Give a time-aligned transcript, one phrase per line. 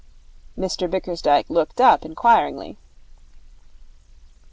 [0.57, 2.75] Mr Bickersdyke looked up inquiringly.